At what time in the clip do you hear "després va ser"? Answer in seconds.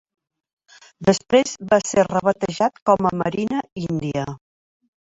1.09-2.07